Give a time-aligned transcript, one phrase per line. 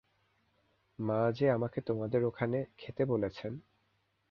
[0.99, 3.51] মা যে আমাকে তোমাদের ওখানে খেতে বলেছেন।